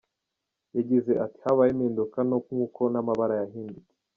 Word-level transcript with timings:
Yagize 0.75 1.11
ati 1.25 1.39
“Habayeho 1.45 1.75
impinduka 1.75 2.17
nto 2.27 2.37
nkuko 2.45 2.81
n’amabara 2.91 3.35
yahindutse. 3.41 3.93